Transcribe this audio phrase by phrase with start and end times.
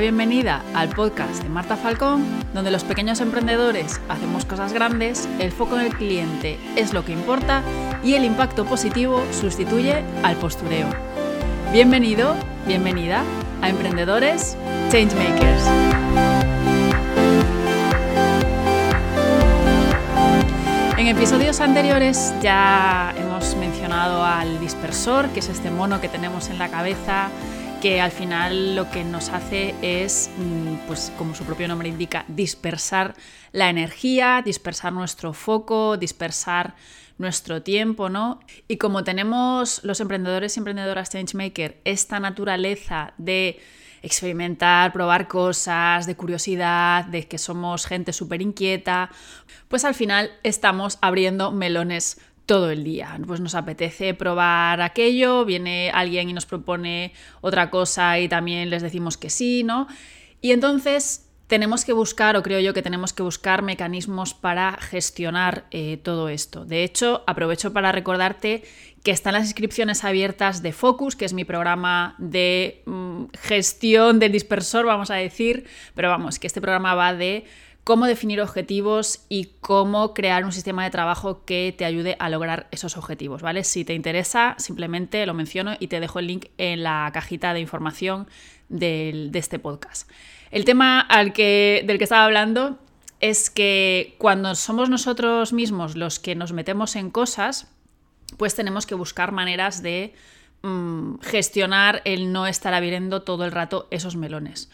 [0.00, 2.22] bienvenida al podcast de Marta Falcón,
[2.52, 7.12] donde los pequeños emprendedores hacemos cosas grandes, el foco en el cliente es lo que
[7.12, 7.62] importa
[8.04, 10.86] y el impacto positivo sustituye al postureo.
[11.72, 12.34] Bienvenido,
[12.66, 13.22] bienvenida
[13.62, 14.56] a Emprendedores
[14.90, 15.64] Changemakers.
[20.98, 26.58] En episodios anteriores ya hemos mencionado al dispersor, que es este mono que tenemos en
[26.58, 27.30] la cabeza
[27.80, 32.24] que al final lo que nos hace es, mm, pues como su propio nombre indica,
[32.28, 33.14] dispersar
[33.52, 36.74] la energía, dispersar nuestro foco, dispersar
[37.18, 38.40] nuestro tiempo, ¿no?
[38.68, 43.60] Y como tenemos los emprendedores y emprendedoras Changemaker esta naturaleza de
[44.02, 49.10] experimentar, probar cosas, de curiosidad, de que somos gente súper inquieta,
[49.68, 53.18] pues al final estamos abriendo melones todo el día.
[53.26, 58.82] Pues nos apetece probar aquello, viene alguien y nos propone otra cosa y también les
[58.82, 59.88] decimos que sí, ¿no?
[60.40, 65.66] Y entonces tenemos que buscar, o creo yo que tenemos que buscar mecanismos para gestionar
[65.70, 66.64] eh, todo esto.
[66.64, 68.64] De hecho, aprovecho para recordarte
[69.04, 74.32] que están las inscripciones abiertas de Focus, que es mi programa de mm, gestión del
[74.32, 77.44] dispersor, vamos a decir, pero vamos, que este programa va de
[77.86, 82.66] cómo definir objetivos y cómo crear un sistema de trabajo que te ayude a lograr
[82.72, 83.62] esos objetivos, ¿vale?
[83.62, 87.60] Si te interesa, simplemente lo menciono y te dejo el link en la cajita de
[87.60, 88.26] información
[88.68, 90.10] de este podcast.
[90.50, 92.76] El tema del que estaba hablando
[93.20, 97.68] es que cuando somos nosotros mismos los que nos metemos en cosas,
[98.36, 100.12] pues tenemos que buscar maneras de
[100.62, 104.70] mm, gestionar el no estar abriendo todo el rato esos melones.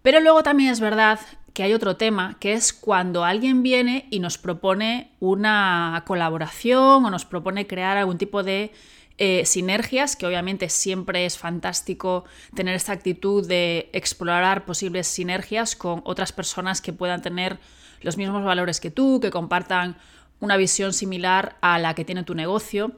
[0.00, 1.20] Pero luego también es verdad
[1.54, 7.10] que hay otro tema, que es cuando alguien viene y nos propone una colaboración o
[7.10, 8.72] nos propone crear algún tipo de
[9.18, 12.24] eh, sinergias, que obviamente siempre es fantástico
[12.56, 17.60] tener esta actitud de explorar posibles sinergias con otras personas que puedan tener
[18.00, 19.96] los mismos valores que tú, que compartan
[20.40, 22.90] una visión similar a la que tiene tu negocio.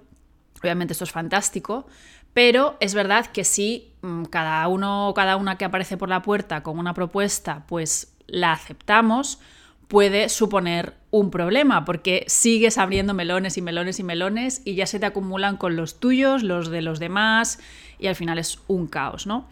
[0.62, 1.86] Obviamente esto es fantástico,
[2.32, 6.22] pero es verdad que si mm, cada uno o cada una que aparece por la
[6.22, 9.40] puerta con una propuesta, pues la aceptamos,
[9.88, 14.98] puede suponer un problema, porque sigues abriendo melones y melones y melones y ya se
[14.98, 17.58] te acumulan con los tuyos, los de los demás,
[17.98, 19.48] y al final es un caos, ¿no?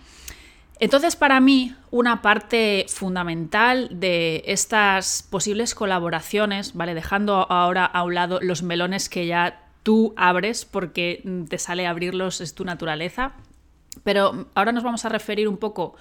[0.80, 6.94] Entonces, para mí, una parte fundamental de estas posibles colaboraciones, ¿vale?
[6.94, 12.40] Dejando ahora a un lado los melones que ya tú abres porque te sale abrirlos,
[12.40, 13.34] es tu naturaleza.
[14.02, 15.94] Pero ahora nos vamos a referir un poco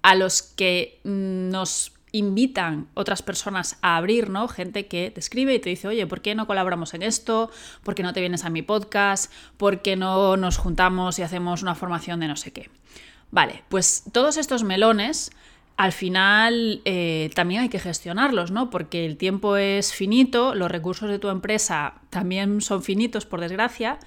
[0.00, 4.48] a los que nos invitan otras personas a abrir, ¿no?
[4.48, 7.50] Gente que te escribe y te dice, oye, ¿por qué no colaboramos en esto?
[7.82, 9.32] ¿Por qué no te vienes a mi podcast?
[9.56, 12.70] ¿Por qué no nos juntamos y hacemos una formación de no sé qué?
[13.30, 15.30] Vale, pues todos estos melones
[15.76, 18.70] al final eh, también hay que gestionarlos, ¿no?
[18.70, 23.98] Porque el tiempo es finito, los recursos de tu empresa también son finitos, por desgracia,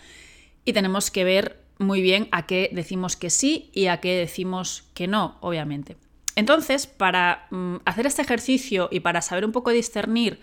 [0.66, 4.84] y tenemos que ver muy bien a qué decimos que sí y a qué decimos
[4.94, 5.96] que no, obviamente.
[6.40, 10.40] Entonces, para mm, hacer este ejercicio y para saber un poco discernir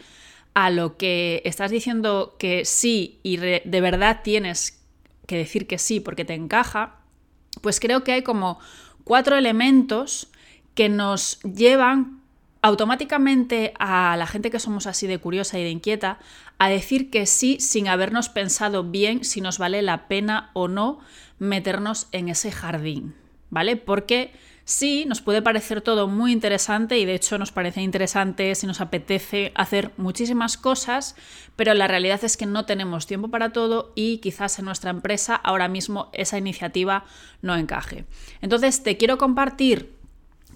[0.53, 4.83] a lo que estás diciendo que sí y de verdad tienes
[5.27, 7.01] que decir que sí porque te encaja,
[7.61, 8.59] pues creo que hay como
[9.05, 10.29] cuatro elementos
[10.75, 12.21] que nos llevan
[12.63, 16.19] automáticamente a la gente que somos así de curiosa y de inquieta
[16.59, 20.99] a decir que sí sin habernos pensado bien si nos vale la pena o no
[21.39, 23.15] meternos en ese jardín,
[23.51, 23.77] ¿vale?
[23.77, 24.33] Porque
[24.69, 28.81] Sí, nos puede parecer todo muy interesante y de hecho nos parece interesante si nos
[28.81, 31.15] apetece hacer muchísimas cosas,
[31.55, 35.37] pero la realidad es que no tenemos tiempo para todo y quizás en nuestra empresa
[35.37, 37.05] ahora mismo esa iniciativa
[37.43, 38.07] no encaje.
[38.43, 39.95] Entonces te quiero compartir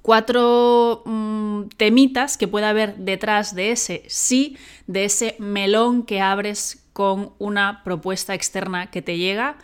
[0.03, 4.57] cuatro mm, temitas que puede haber detrás de ese sí,
[4.89, 9.57] de ese melón que abres con una propuesta externa que te llega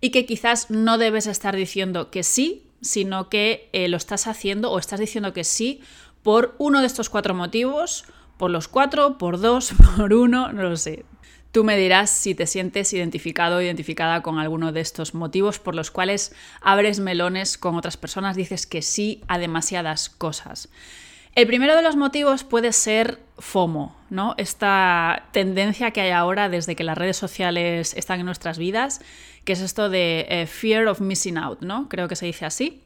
[0.00, 4.70] y que quizás no debes estar diciendo que sí sino que eh, lo estás haciendo
[4.70, 5.80] o estás diciendo que sí
[6.22, 8.04] por uno de estos cuatro motivos,
[8.36, 11.04] por los cuatro, por dos, por uno, no lo sé.
[11.52, 15.74] Tú me dirás si te sientes identificado o identificada con alguno de estos motivos por
[15.74, 20.68] los cuales abres melones con otras personas, dices que sí a demasiadas cosas.
[21.34, 24.34] El primero de los motivos puede ser FOMO, ¿no?
[24.38, 29.00] Esta tendencia que hay ahora desde que las redes sociales están en nuestras vidas,
[29.46, 31.88] que es esto de eh, fear of missing out, ¿no?
[31.88, 32.82] Creo que se dice así.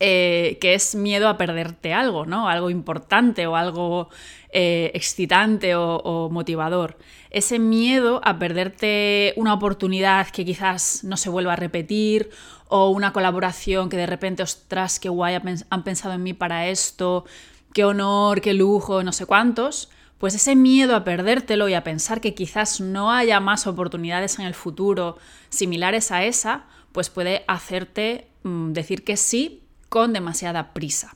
[0.00, 2.48] eh, que es miedo a perderte algo, ¿no?
[2.48, 4.10] Algo importante o algo
[4.52, 6.96] eh, excitante o, motivador.
[7.30, 12.30] Ese miedo a perderte una oportunidad que quizás no se vuelva a repetir
[12.68, 15.34] o una colaboración que de repente, ostras, qué guay
[15.70, 17.24] han pensado en mí para esto,
[17.72, 19.90] qué honor, qué lujo, no sé cuántos.
[20.18, 24.46] Pues ese miedo a perdértelo y a pensar que quizás no haya más oportunidades en
[24.46, 25.16] el futuro
[25.48, 31.14] similares a esa, pues puede hacerte mm, decir que sí con demasiada prisa.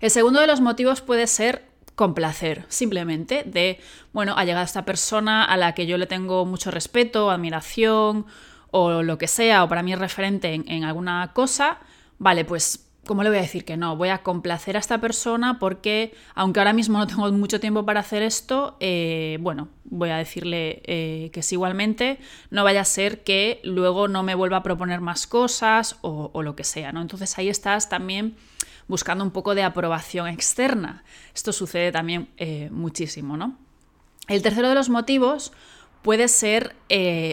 [0.00, 3.80] El segundo de los motivos puede ser complacer, simplemente de,
[4.12, 8.24] bueno, ha llegado esta persona a la que yo le tengo mucho respeto, admiración
[8.70, 11.78] o lo que sea, o para mí es referente en, alguna cosa,
[12.18, 13.96] vale, pues ¿cómo le voy a decir que no?
[13.96, 18.00] Voy a complacer a esta persona porque, aunque ahora mismo no tengo mucho tiempo para
[18.00, 22.20] hacer esto, eh, bueno, voy a decirle eh, que sí igualmente,
[22.50, 26.54] no vaya a ser que luego no me vuelva a proponer más cosas o, lo
[26.54, 27.00] que sea, ¿no?
[27.00, 28.36] Entonces ahí estás también
[28.88, 31.02] buscando un poco de aprobación externa.
[31.34, 33.56] Esto sucede también eh, muchísimo, ¿no?
[34.28, 35.52] El tercero de los motivos
[36.02, 36.76] puede ser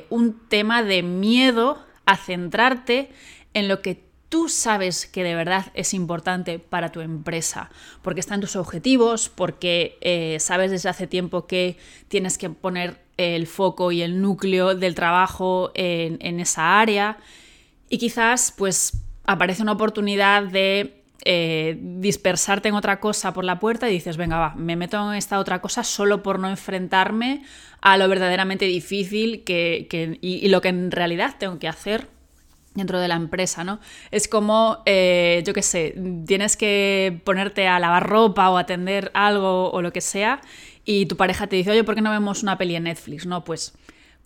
[0.09, 3.11] un tema de miedo a centrarte
[3.53, 4.04] en lo que
[4.35, 7.69] tú sabes que de verdad es importante para tu empresa,
[8.01, 11.77] porque está en tus objetivos, porque eh, sabes desde hace tiempo que
[12.09, 17.17] tienes que poner el foco y el núcleo del trabajo en, esa área.
[17.87, 23.89] Y quizás pues aparece una oportunidad de eh, dispersarte en otra cosa por la puerta
[23.89, 27.41] y dices, venga, va, me meto en esta otra cosa solo por no enfrentarme
[27.79, 29.87] a lo verdaderamente difícil que,
[30.19, 32.09] y, lo que en realidad tengo que hacer
[32.75, 33.79] dentro de la empresa, ¿no?
[34.11, 35.95] Es como, eh, yo qué sé,
[36.27, 40.41] tienes que ponerte a lavar ropa o atender algo o lo que sea
[40.83, 43.25] y tu pareja te dice, oye, ¿por qué no vemos una peli en Netflix?
[43.25, 43.73] No, pues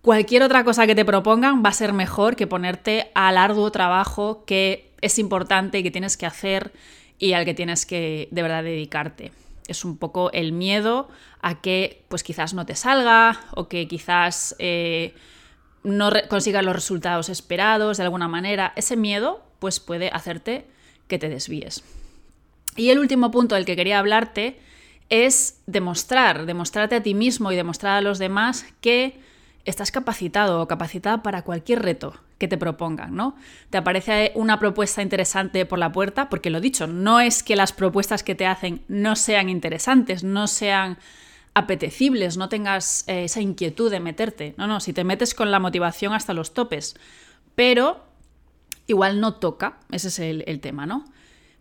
[0.02, 4.44] cualquier otra cosa que te propongan va a ser mejor que ponerte al arduo trabajo
[4.46, 6.74] que es importante y que tienes que hacer
[7.18, 9.32] y al que tienes que de verdad dedicarte.
[9.68, 11.10] Es un poco el miedo
[11.42, 14.56] a que pues quizás no te salga o que quizás...
[14.58, 15.14] Eh,
[15.84, 20.66] no consigas los resultados esperados de alguna manera, ese miedo pues puede hacerte
[21.08, 21.84] que te desvíes.
[22.76, 24.60] Y el último punto del que quería hablarte
[25.10, 29.20] es demostrar, demostrarte a ti mismo y demostrar a los demás que
[29.66, 33.36] estás capacitado o capacitada para cualquier reto que te propongan, ¿no?
[33.70, 37.74] Te aparece una propuesta interesante por la puerta, porque lo dicho, no es que las
[37.74, 40.98] propuestas que te hacen no sean interesantes, no sean
[41.60, 44.56] apetecibles, no tengas eh, esa inquietud de meterte.
[44.58, 46.96] No, no, si te metes con la motivación hasta los topes.
[47.56, 48.04] Pero
[48.88, 51.06] igual no toca, ese es el, tema, ¿no?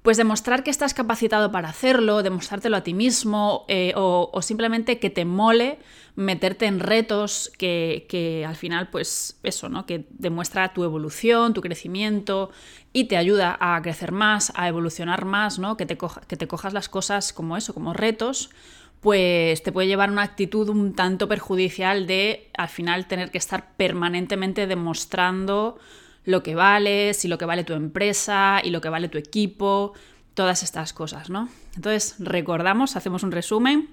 [0.02, 5.10] Pues demostrar que estás capacitado para hacerlo, demostrártelo a ti mismo eh, o, simplemente que
[5.10, 5.78] te mole
[6.14, 9.84] meterte en retos que, al final, pues eso, ¿no?
[9.84, 12.50] Que demuestra tu evolución, tu crecimiento
[12.92, 15.76] y te ayuda a crecer más, a evolucionar más, ¿no?
[15.76, 18.50] Que te, que te cojas las cosas como eso, como retos
[19.00, 23.76] pues te puede llevar una actitud un tanto perjudicial de al final tener que estar
[23.76, 25.78] permanentemente demostrando
[26.24, 29.94] lo que vales y lo que vale tu empresa y lo que vale tu equipo,
[30.34, 31.48] todas estas cosas, ¿no?
[31.74, 33.88] Entonces, recordamos, hacemos un resumen,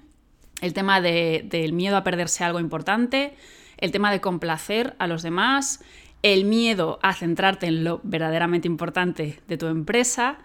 [0.60, 3.34] el tema del miedo a perderse algo importante,
[3.78, 5.82] el tema de complacer a los demás,
[6.22, 10.38] el miedo a centrarte en lo verdaderamente importante de tu empresa,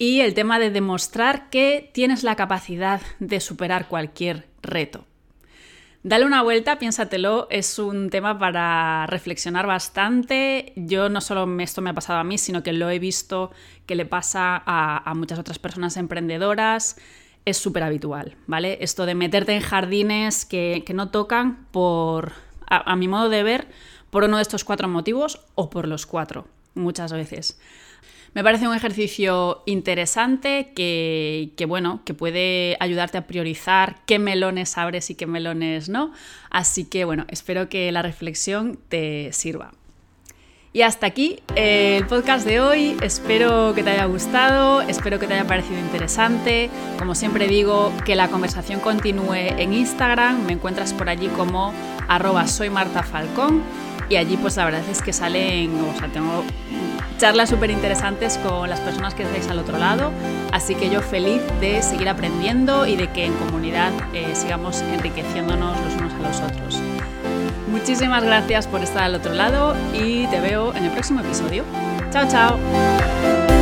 [0.00, 5.04] y el tema de demostrar que tienes la capacidad de superar cualquier reto.
[6.02, 10.72] Dale una vuelta, piénsatelo, es un tema para reflexionar bastante.
[10.74, 13.50] Yo no solo esto me ha pasado a mí, sino que lo he visto
[13.84, 16.96] que le pasa a, muchas otras personas emprendedoras.
[17.44, 18.78] Es súper habitual, ¿vale?
[18.80, 22.32] Esto de meterte en jardines que, no tocan por,
[22.68, 23.68] a mi modo de ver,
[24.08, 27.60] por uno de estos cuatro motivos o por los cuatro, muchas veces.
[28.32, 35.10] Me parece un ejercicio interesante que, bueno, que puede ayudarte a priorizar qué melones abres
[35.10, 36.12] y qué melones no.
[36.48, 39.72] Así que bueno, espero que la reflexión te sirva.
[40.72, 42.96] Y hasta aquí eh, el podcast de hoy.
[43.02, 46.70] Espero que te haya gustado, espero que te haya parecido interesante.
[46.96, 50.46] Como siempre digo, que la conversación continúe en Instagram.
[50.46, 51.74] Me encuentras por allí como
[52.06, 53.64] arroba soy Marta Falcón.
[54.10, 56.44] Y allí pues la verdad es que salen, o sea, tengo
[57.18, 60.10] charlas súper interesantes con las personas que estáis al otro lado.
[60.52, 65.76] Así que yo feliz de seguir aprendiendo y de que en comunidad eh, sigamos enriqueciéndonos
[65.80, 66.80] los unos a los otros.
[67.70, 71.64] Muchísimas gracias por estar al otro lado y te veo en el próximo episodio.
[72.10, 73.59] Chao, chao.